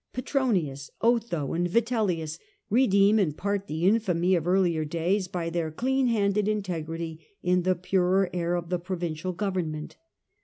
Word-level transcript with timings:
Petronius, 0.13 0.89
Otho, 1.01 1.53
and 1.53 1.67
Vitellius 1.69 2.39
redeem 2.71 3.19
in 3.19 3.33
part 3.33 3.67
the 3.67 3.85
infamy 3.87 4.33
of 4.33 4.47
earlier 4.47 4.83
days 4.83 5.27
by 5.27 5.51
their 5.51 5.69
clean 5.69 6.07
handed 6.07 6.47
integrity 6.47 7.23
in 7.43 7.61
the 7.61 7.75
purer 7.75 8.27
air 8.33 8.55
of 8.55 8.73
a 8.73 8.79
provincial 8.79 9.31
government. 9.31 9.97